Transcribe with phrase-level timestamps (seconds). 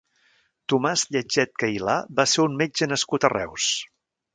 [0.73, 3.73] Tomàs Lletget Cailà va ser un metge nascut a Reus.